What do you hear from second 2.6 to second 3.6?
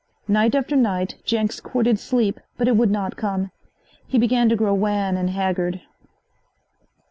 it would not come.